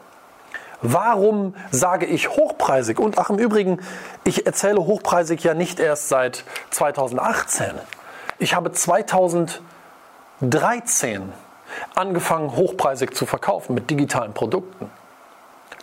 Warum 0.82 1.54
sage 1.70 2.06
ich 2.06 2.30
hochpreisig? 2.30 2.98
Und 2.98 3.18
ach 3.18 3.30
im 3.30 3.38
Übrigen, 3.38 3.80
ich 4.24 4.46
erzähle 4.46 4.78
hochpreisig 4.84 5.42
ja 5.42 5.54
nicht 5.54 5.80
erst 5.80 6.08
seit 6.08 6.44
2018. 6.70 7.72
Ich 8.38 8.54
habe 8.54 8.72
2000 8.72 9.62
13 10.42 11.32
angefangen, 11.94 12.54
hochpreisig 12.54 13.14
zu 13.14 13.24
verkaufen 13.26 13.74
mit 13.74 13.90
digitalen 13.90 14.34
Produkten. 14.34 14.90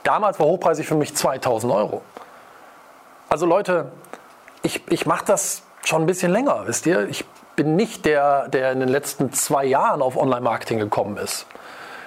Damals 0.04 0.40
war 0.40 0.48
hochpreisig 0.48 0.88
für 0.88 0.96
mich 0.96 1.16
2000 1.16 1.72
Euro. 1.74 2.02
Also 3.30 3.46
Leute, 3.46 3.92
ich, 4.62 4.84
ich 4.92 5.06
mache 5.06 5.26
das 5.26 5.64
schon 5.84 6.04
ein 6.04 6.06
bisschen 6.06 6.32
länger, 6.32 6.64
wisst 6.66 6.86
ihr? 6.86 7.08
Ich 7.10 7.26
bin 7.56 7.76
nicht 7.76 8.06
der, 8.06 8.48
der 8.50 8.72
in 8.72 8.80
den 8.80 8.90
letzten 8.90 9.32
zwei 9.32 9.66
Jahren 9.66 10.02
auf 10.02 10.18
Online-Marketing 10.18 10.80
gekommen 10.80 11.18
ist. 11.18 11.46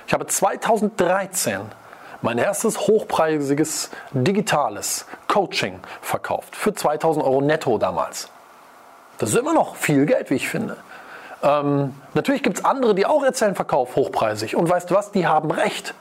Ich 0.06 0.12
habe 0.12 0.26
2013 0.26 1.60
mein 2.22 2.38
erstes 2.38 2.80
hochpreisiges 2.80 3.90
digitales 4.12 5.06
Coaching 5.28 5.80
verkauft. 6.00 6.56
Für 6.56 6.74
2000 6.74 7.24
Euro 7.24 7.40
netto 7.40 7.78
damals. 7.78 8.30
Das 9.18 9.30
ist 9.30 9.36
immer 9.36 9.54
noch 9.54 9.76
viel 9.76 10.06
Geld, 10.06 10.30
wie 10.30 10.34
ich 10.34 10.48
finde. 10.48 10.76
Ähm, 11.42 11.94
natürlich 12.14 12.42
gibt 12.42 12.58
es 12.58 12.64
andere, 12.64 12.94
die 12.94 13.06
auch 13.06 13.22
erzählen, 13.22 13.54
Verkauf 13.54 13.96
hochpreisig. 13.96 14.56
Und 14.56 14.68
weißt 14.68 14.90
du 14.90 14.94
was, 14.94 15.12
die 15.12 15.26
haben 15.26 15.50
recht. 15.50 15.94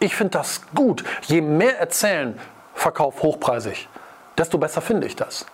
Ich 0.00 0.14
finde 0.14 0.38
das 0.38 0.62
gut. 0.74 1.04
Je 1.22 1.40
mehr 1.40 1.78
erzählen, 1.78 2.38
Verkauf 2.74 3.22
hochpreisig, 3.22 3.88
desto 4.36 4.56
besser 4.56 4.80
finde 4.80 5.08
ich 5.08 5.16
das. 5.16 5.44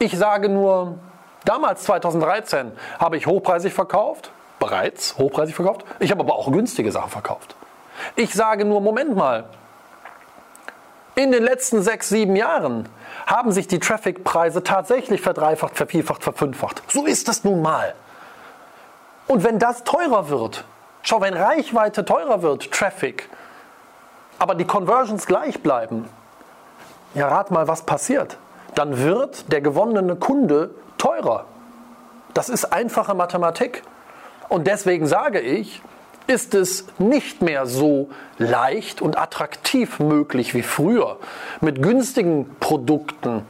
Ich 0.00 0.16
sage 0.18 0.48
nur, 0.48 0.98
damals 1.44 1.84
2013 1.84 2.72
habe 2.98 3.16
ich 3.16 3.26
hochpreisig 3.26 3.72
verkauft, 3.72 4.32
bereits 4.58 5.16
hochpreisig 5.16 5.54
verkauft. 5.54 5.84
Ich 6.00 6.10
habe 6.10 6.22
aber 6.22 6.34
auch 6.34 6.50
günstige 6.50 6.90
Sachen 6.90 7.10
verkauft. 7.10 7.54
Ich 8.16 8.34
sage 8.34 8.64
nur, 8.64 8.80
Moment 8.80 9.14
mal, 9.14 9.44
in 11.14 11.32
den 11.32 11.44
letzten 11.44 11.82
sechs, 11.82 12.08
sieben 12.08 12.36
Jahren 12.36 12.88
haben 13.26 13.52
sich 13.52 13.68
die 13.68 13.78
Traffic-Preise 13.78 14.62
tatsächlich 14.62 15.22
verdreifacht, 15.22 15.76
vervierfacht, 15.76 16.22
verfünffacht. 16.22 16.82
So 16.88 17.06
ist 17.06 17.28
das 17.28 17.42
nun 17.42 17.62
mal. 17.62 17.94
Und 19.26 19.42
wenn 19.42 19.58
das 19.58 19.84
teurer 19.84 20.28
wird, 20.28 20.64
schau, 21.06 21.20
wenn 21.20 21.34
Reichweite 21.34 22.04
teurer 22.04 22.42
wird, 22.42 22.70
Traffic, 22.70 23.30
aber 24.38 24.54
die 24.54 24.64
Conversions 24.66 25.26
gleich 25.26 25.62
bleiben, 25.62 26.08
ja, 27.14 27.28
rat 27.28 27.50
mal, 27.50 27.66
was 27.68 27.82
passiert. 27.82 28.36
Dann 28.74 28.98
wird 28.98 29.50
der 29.50 29.62
gewonnene 29.62 30.16
Kunde 30.16 30.74
teurer. 30.98 31.46
Das 32.34 32.50
ist 32.50 32.66
einfache 32.66 33.14
Mathematik. 33.14 33.82
Und 34.48 34.66
deswegen 34.66 35.06
sage 35.06 35.40
ich, 35.40 35.80
ist 36.26 36.54
es 36.54 36.86
nicht 36.98 37.40
mehr 37.40 37.64
so 37.64 38.10
leicht 38.36 39.00
und 39.00 39.16
attraktiv 39.16 39.98
möglich 40.00 40.52
wie 40.54 40.62
früher, 40.62 41.18
mit 41.60 41.82
günstigen 41.82 42.54
Produkten 42.60 43.46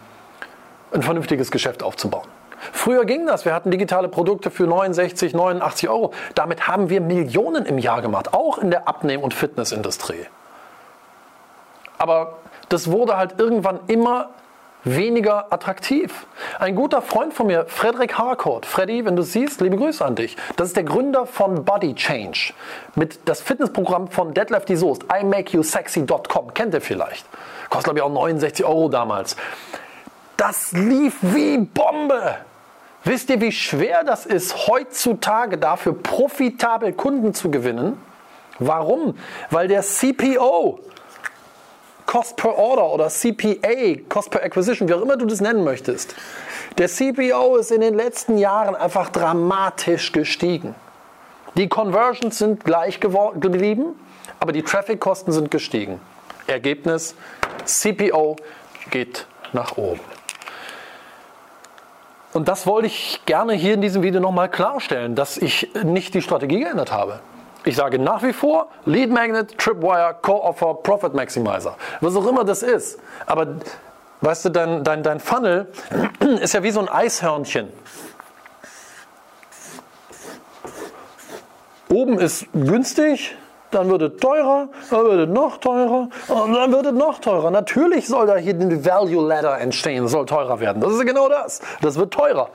ein 0.92 1.02
vernünftiges 1.02 1.50
Geschäft 1.50 1.82
aufzubauen. 1.82 2.28
Früher 2.72 3.04
ging 3.04 3.26
das. 3.26 3.44
Wir 3.44 3.54
hatten 3.54 3.70
digitale 3.70 4.08
Produkte 4.08 4.50
für 4.50 4.66
69, 4.66 5.34
89 5.34 5.88
Euro. 5.88 6.12
Damit 6.34 6.68
haben 6.68 6.90
wir 6.90 7.00
Millionen 7.00 7.66
im 7.66 7.78
Jahr 7.78 8.02
gemacht, 8.02 8.34
auch 8.34 8.58
in 8.58 8.70
der 8.70 8.88
Abnehm- 8.88 9.22
und 9.22 9.34
Fitnessindustrie. 9.34 10.26
Aber 11.98 12.38
das 12.68 12.90
wurde 12.90 13.16
halt 13.16 13.38
irgendwann 13.38 13.80
immer 13.86 14.30
weniger 14.86 15.52
attraktiv. 15.52 16.26
Ein 16.58 16.76
guter 16.76 17.02
Freund 17.02 17.34
von 17.34 17.48
mir, 17.48 17.66
Frederick 17.66 18.16
Harcourt. 18.18 18.64
Freddy, 18.64 19.04
wenn 19.04 19.16
du 19.16 19.22
siehst, 19.22 19.60
liebe 19.60 19.76
Grüße 19.76 20.04
an 20.04 20.14
dich. 20.14 20.36
Das 20.56 20.68
ist 20.68 20.76
der 20.76 20.84
Gründer 20.84 21.26
von 21.26 21.64
Body 21.64 21.94
Change. 21.94 22.52
Mit 22.94 23.28
das 23.28 23.42
Fitnessprogramm 23.42 24.08
von 24.08 24.32
Detlef 24.32 24.64
die 24.64 24.76
Soest, 24.76 25.04
imakeyousexy.com. 25.04 26.54
Kennt 26.54 26.72
ihr 26.74 26.80
vielleicht. 26.80 27.26
Kostet, 27.68 27.84
glaube 27.84 27.98
ich, 27.98 28.04
auch 28.04 28.12
69 28.12 28.64
Euro 28.64 28.88
damals. 28.88 29.36
Das 30.36 30.72
lief 30.72 31.16
wie 31.20 31.58
Bombe. 31.58 32.36
Wisst 33.06 33.30
ihr, 33.30 33.40
wie 33.40 33.52
schwer 33.52 34.02
das 34.02 34.26
ist, 34.26 34.66
heutzutage 34.66 35.58
dafür 35.58 35.94
profitabel 35.94 36.92
Kunden 36.92 37.34
zu 37.34 37.52
gewinnen? 37.52 37.96
Warum? 38.58 39.16
Weil 39.50 39.68
der 39.68 39.82
CPO, 39.82 40.80
Cost 42.04 42.36
per 42.36 42.58
Order 42.58 42.92
oder 42.92 43.06
CPA, 43.08 44.00
Cost 44.08 44.30
per 44.30 44.42
Acquisition, 44.42 44.88
wie 44.88 44.94
auch 44.94 45.02
immer 45.02 45.16
du 45.16 45.24
das 45.24 45.40
nennen 45.40 45.62
möchtest. 45.62 46.16
Der 46.78 46.88
CPO 46.88 47.58
ist 47.58 47.70
in 47.70 47.80
den 47.80 47.94
letzten 47.94 48.38
Jahren 48.38 48.74
einfach 48.74 49.10
dramatisch 49.10 50.10
gestiegen. 50.10 50.74
Die 51.54 51.68
Conversions 51.68 52.38
sind 52.38 52.64
gleich 52.64 52.98
geblieben, 52.98 53.94
aber 54.40 54.50
die 54.50 54.64
Traffic-Kosten 54.64 55.30
sind 55.30 55.52
gestiegen. 55.52 56.00
Ergebnis, 56.48 57.14
CPO 57.66 58.34
geht 58.90 59.26
nach 59.52 59.76
oben. 59.76 60.15
Und 62.36 62.48
das 62.48 62.66
wollte 62.66 62.88
ich 62.88 63.22
gerne 63.24 63.54
hier 63.54 63.72
in 63.72 63.80
diesem 63.80 64.02
Video 64.02 64.20
nochmal 64.20 64.50
klarstellen, 64.50 65.14
dass 65.14 65.38
ich 65.38 65.70
nicht 65.84 66.12
die 66.12 66.20
Strategie 66.20 66.60
geändert 66.60 66.92
habe. 66.92 67.20
Ich 67.64 67.76
sage 67.76 67.98
nach 67.98 68.22
wie 68.22 68.34
vor 68.34 68.68
Lead 68.84 69.10
Magnet, 69.10 69.56
Tripwire, 69.56 70.14
Core 70.20 70.42
Offer, 70.42 70.74
Profit 70.74 71.14
Maximizer. 71.14 71.78
Was 72.02 72.14
auch 72.14 72.26
immer 72.26 72.44
das 72.44 72.62
ist. 72.62 72.98
Aber 73.24 73.56
weißt 74.20 74.44
du, 74.44 74.48
dein, 74.50 74.84
dein, 74.84 75.02
dein 75.02 75.18
Funnel 75.18 75.72
ist 76.42 76.52
ja 76.52 76.62
wie 76.62 76.72
so 76.72 76.80
ein 76.80 76.90
Eishörnchen. 76.90 77.72
Oben 81.88 82.18
ist 82.18 82.48
günstig, 82.52 83.34
dann 83.76 83.90
wird 83.90 84.02
es 84.02 84.20
teurer, 84.20 84.68
dann 84.90 85.04
wird 85.04 85.28
es 85.28 85.34
noch 85.34 85.58
teurer 85.58 86.08
und 86.28 86.54
dann 86.54 86.72
wird 86.72 86.86
es 86.86 86.92
noch 86.92 87.18
teurer. 87.18 87.50
Natürlich 87.50 88.08
soll 88.08 88.26
da 88.26 88.36
hier 88.36 88.54
eine 88.54 88.84
Value 88.84 89.26
Ladder 89.26 89.60
entstehen, 89.60 90.08
soll 90.08 90.24
teurer 90.24 90.58
werden. 90.60 90.80
Das 90.80 90.92
ist 90.92 91.06
genau 91.06 91.28
das. 91.28 91.60
Das 91.82 91.96
wird 91.96 92.12
teurer. 92.12 92.48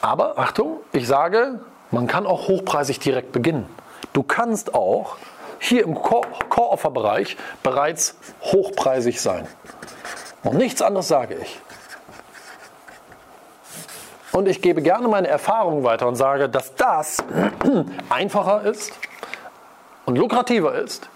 Aber 0.00 0.38
Achtung, 0.38 0.78
ich 0.92 1.08
sage, 1.08 1.58
man 1.90 2.06
kann 2.06 2.26
auch 2.26 2.46
hochpreisig 2.46 3.00
direkt 3.00 3.32
beginnen. 3.32 3.66
Du 4.12 4.22
kannst 4.22 4.74
auch 4.74 5.16
hier 5.58 5.82
im 5.82 5.94
Core-Offer-Bereich 5.94 7.36
bereits 7.62 8.16
hochpreisig 8.42 9.20
sein. 9.20 9.48
Und 10.44 10.58
nichts 10.58 10.80
anderes 10.80 11.08
sage 11.08 11.36
ich. 11.42 11.60
Und 14.30 14.46
ich 14.46 14.62
gebe 14.62 14.82
gerne 14.82 15.08
meine 15.08 15.28
Erfahrung 15.28 15.84
weiter 15.84 16.06
und 16.06 16.16
sage, 16.16 16.48
dass 16.48 16.74
das 16.74 17.18
einfacher 18.10 18.62
ist 18.62 18.92
und 20.06 20.16
lukrativer 20.16 20.74
ist 20.74 21.08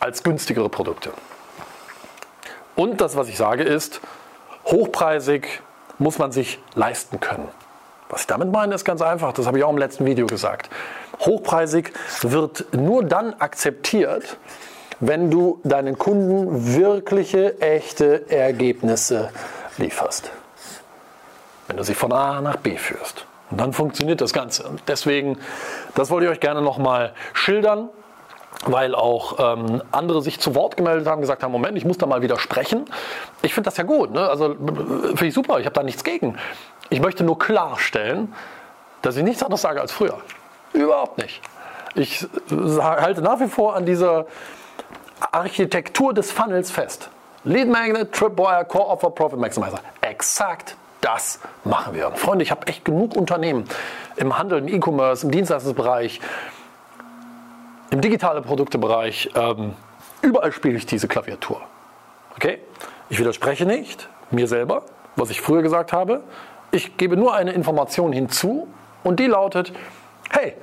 als 0.00 0.22
günstigere 0.22 0.68
Produkte. 0.68 1.12
Und 2.76 3.00
das, 3.00 3.16
was 3.16 3.28
ich 3.28 3.36
sage, 3.36 3.64
ist, 3.64 4.00
hochpreisig 4.64 5.62
muss 5.98 6.18
man 6.18 6.30
sich 6.30 6.60
leisten 6.74 7.18
können. 7.18 7.48
Was 8.08 8.22
ich 8.22 8.26
damit 8.26 8.50
meine, 8.50 8.74
ist 8.74 8.84
ganz 8.84 9.02
einfach. 9.02 9.32
Das 9.32 9.46
habe 9.46 9.58
ich 9.58 9.64
auch 9.64 9.70
im 9.70 9.78
letzten 9.78 10.06
Video 10.06 10.26
gesagt. 10.26 10.70
Hochpreisig 11.20 11.92
wird 12.22 12.66
nur 12.72 13.04
dann 13.04 13.34
akzeptiert, 13.34 14.36
wenn 15.00 15.30
du 15.30 15.60
deinen 15.64 15.98
Kunden 15.98 16.76
wirkliche, 16.76 17.60
echte 17.60 18.30
Ergebnisse 18.30 19.30
lieferst. 19.76 20.30
Wenn 21.66 21.76
du 21.76 21.82
sie 21.82 21.94
von 21.94 22.12
A 22.12 22.40
nach 22.40 22.56
B 22.56 22.76
führst. 22.76 23.26
Und 23.50 23.58
dann 23.58 23.72
funktioniert 23.72 24.20
das 24.20 24.32
Ganze. 24.32 24.70
Deswegen, 24.86 25.38
das 25.94 26.10
wollte 26.10 26.26
ich 26.26 26.32
euch 26.32 26.40
gerne 26.40 26.60
nochmal 26.60 27.12
schildern, 27.32 27.88
weil 28.66 28.94
auch 28.94 29.38
ähm, 29.38 29.82
andere 29.92 30.20
sich 30.22 30.40
zu 30.40 30.54
Wort 30.54 30.76
gemeldet 30.76 31.06
haben, 31.06 31.20
gesagt 31.20 31.42
haben, 31.42 31.52
Moment, 31.52 31.78
ich 31.78 31.84
muss 31.84 31.98
da 31.98 32.06
mal 32.06 32.22
widersprechen. 32.22 32.84
Ich 33.42 33.54
finde 33.54 33.68
das 33.68 33.76
ja 33.76 33.84
gut, 33.84 34.12
ne? 34.12 34.28
also 34.28 34.54
finde 34.54 35.26
ich 35.26 35.34
super, 35.34 35.60
ich 35.60 35.66
habe 35.66 35.74
da 35.74 35.82
nichts 35.82 36.04
gegen. 36.04 36.36
Ich 36.90 37.00
möchte 37.00 37.24
nur 37.24 37.38
klarstellen, 37.38 38.34
dass 39.02 39.16
ich 39.16 39.22
nichts 39.22 39.42
anderes 39.42 39.62
sage 39.62 39.80
als 39.80 39.92
früher. 39.92 40.18
Überhaupt 40.72 41.18
nicht. 41.18 41.40
Ich 41.94 42.26
halte 42.80 43.22
nach 43.22 43.40
wie 43.40 43.48
vor 43.48 43.76
an 43.76 43.86
dieser 43.86 44.26
Architektur 45.32 46.12
des 46.12 46.30
Funnels 46.30 46.70
fest. 46.70 47.10
Lead 47.44 47.68
Magnet, 47.68 48.12
Tripwire, 48.12 48.64
Core 48.64 48.88
Offer, 48.88 49.10
Profit 49.10 49.38
Maximizer. 49.38 49.80
Exakt 50.00 50.76
das 51.00 51.40
machen 51.64 51.94
wir. 51.94 52.08
Und 52.08 52.18
Freunde, 52.18 52.42
ich 52.42 52.50
habe 52.50 52.66
echt 52.66 52.84
genug 52.84 53.16
Unternehmen 53.16 53.64
im 54.16 54.36
Handel, 54.36 54.58
im 54.58 54.68
E-Commerce, 54.68 55.24
im 55.24 55.32
Dienstleistungsbereich, 55.32 56.20
im 57.90 58.00
digitalen 58.00 58.44
Produktebereich. 58.44 59.30
Ähm, 59.34 59.74
überall 60.22 60.52
spiele 60.52 60.76
ich 60.76 60.86
diese 60.86 61.08
Klaviatur. 61.08 61.60
Okay? 62.36 62.58
Ich 63.08 63.18
widerspreche 63.18 63.64
nicht 63.64 64.08
mir 64.30 64.46
selber, 64.46 64.82
was 65.16 65.30
ich 65.30 65.40
früher 65.40 65.62
gesagt 65.62 65.92
habe. 65.92 66.22
Ich 66.70 66.96
gebe 66.96 67.16
nur 67.16 67.34
eine 67.34 67.52
Information 67.52 68.12
hinzu 68.12 68.68
und 69.04 69.20
die 69.20 69.26
lautet, 69.26 69.72
hey, 70.30 70.54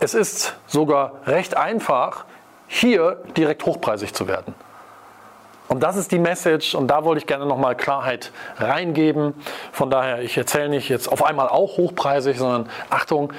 es 0.00 0.14
ist 0.14 0.56
sogar 0.66 1.20
recht 1.26 1.56
einfach, 1.56 2.24
hier 2.66 3.22
direkt 3.36 3.64
hochpreisig 3.66 4.14
zu 4.14 4.26
werden. 4.26 4.54
Und 5.72 5.82
das 5.82 5.96
ist 5.96 6.12
die 6.12 6.18
Message 6.18 6.74
und 6.74 6.88
da 6.88 7.02
wollte 7.02 7.20
ich 7.20 7.26
gerne 7.26 7.46
nochmal 7.46 7.74
Klarheit 7.74 8.30
reingeben. 8.58 9.32
Von 9.72 9.88
daher, 9.88 10.20
ich 10.20 10.36
erzähle 10.36 10.68
nicht 10.68 10.90
jetzt 10.90 11.10
auf 11.10 11.24
einmal 11.24 11.48
auch 11.48 11.78
hochpreisig, 11.78 12.36
sondern 12.36 12.68
Achtung, 12.90 13.32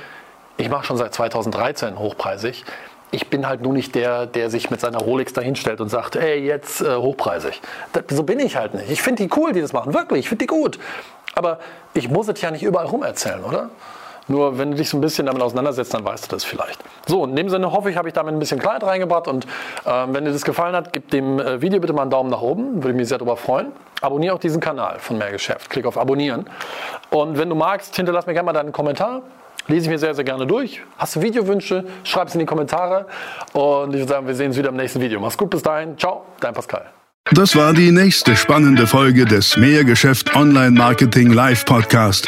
ich 0.58 0.68
mache 0.68 0.84
schon 0.84 0.98
seit 0.98 1.14
2013 1.14 2.00
hochpreisig. 2.00 2.66
Ich 3.12 3.30
bin 3.30 3.48
halt 3.48 3.62
nur 3.62 3.72
nicht 3.74 3.94
der, 3.94 4.26
der 4.26 4.50
sich 4.50 4.72
mit 4.72 4.82
seiner 4.82 4.98
Rolex 4.98 5.34
dahinstellt 5.34 5.80
und 5.80 5.90
sagt, 5.90 6.16
ey, 6.16 6.44
jetzt 6.44 6.82
äh, 6.82 6.96
hochpreisig. 6.96 7.62
Das, 7.92 8.06
so 8.10 8.24
bin 8.24 8.40
ich 8.40 8.56
halt 8.56 8.74
nicht. 8.74 8.90
Ich 8.90 9.04
finde 9.04 9.22
die 9.22 9.30
cool, 9.38 9.54
die 9.54 9.62
das 9.62 9.72
machen. 9.72 9.94
Wirklich, 9.94 10.22
ich 10.22 10.30
finde 10.30 10.46
die 10.46 10.48
gut. 10.48 10.80
Aber 11.36 11.60
ich 11.94 12.10
muss 12.10 12.28
es 12.30 12.42
ja 12.42 12.50
nicht 12.50 12.64
überall 12.64 12.88
rum 12.88 13.04
erzählen, 13.04 13.44
oder? 13.44 13.70
Nur 14.28 14.58
wenn 14.58 14.72
du 14.72 14.78
dich 14.78 14.90
so 14.90 14.98
ein 14.98 15.02
bisschen 15.02 15.26
damit 15.26 15.42
auseinandersetzt, 15.42 15.94
dann 15.94 16.06
weißt 16.06 16.26
du 16.26 16.36
das 16.36 16.44
vielleicht. 16.44 16.80
So, 17.08 17.26
in 17.26 17.36
dem 17.36 17.50
Sinne 17.50 17.72
hoffe 17.72 17.90
ich, 17.90 17.98
habe 17.98 18.08
ich 18.08 18.14
damit 18.14 18.34
ein 18.34 18.40
bisschen 18.40 18.60
Klarheit 18.60 18.84
reingebracht. 18.84 19.28
Und 19.28 19.46
äh, 19.86 19.90
wenn 20.08 20.26
dir 20.26 20.32
das 20.32 20.44
gefallen 20.44 20.76
hat, 20.76 20.94
gib 20.94 21.10
dem 21.12 21.40
äh, 21.40 21.62
Video 21.62 21.80
bitte 21.80 21.94
mal 21.94 22.04
einen 22.04 22.12
Daumen 22.12 22.30
nach 22.30 22.42
oben. 22.42 22.84
Würde 22.84 22.94
mich 22.98 23.10
sehr 23.10 23.18
darüber 23.18 23.38
freuen. 23.38 23.72
Abonniere 24.02 24.36
auch 24.36 24.40
diesen 24.40 24.62
Kanal 24.62 25.00
von 25.00 25.18
Mehrgeschäft. 25.18 25.70
Klick 25.70 25.86
auf 25.86 25.98
Abonnieren. 25.98 26.46
Und 27.10 27.38
wenn 27.38 27.50
du 27.50 27.56
magst, 27.56 27.96
hinterlass 27.96 28.26
mir 28.26 28.34
gerne 28.34 28.46
mal 28.46 28.54
deinen 28.54 28.72
Kommentar. 28.72 29.24
Lese 29.68 29.86
ich 29.86 29.90
mir 29.90 30.00
sehr, 30.00 30.14
sehr 30.14 30.26
gerne 30.26 30.46
durch. 30.46 30.82
Hast 30.98 31.16
du 31.16 31.22
Videowünsche? 31.22 31.86
Schreib 32.04 32.28
es 32.28 32.34
in 32.34 32.40
die 32.40 32.46
Kommentare. 32.46 33.06
Und 33.54 33.94
ich 33.94 34.02
würde 34.02 34.08
sagen, 34.14 34.28
wir 34.28 34.36
sehen 34.36 34.48
uns 34.48 34.58
wieder 34.58 34.70
im 34.70 34.76
nächsten 34.76 35.00
Video. 35.00 35.20
Mach's 35.20 35.38
gut, 35.38 35.50
bis 35.50 35.62
dahin. 35.62 35.98
Ciao, 35.98 36.26
dein 36.40 36.54
Pascal. 36.54 36.86
Das 37.32 37.56
war 37.56 37.74
die 37.74 37.92
nächste 37.92 38.36
spannende 38.36 38.86
Folge 38.86 39.26
des 39.26 39.56
Mehrgeschäft 39.56 40.36
Online 40.36 40.72
Marketing 40.72 41.32
Live 41.32 41.64
Podcast. 41.64 42.28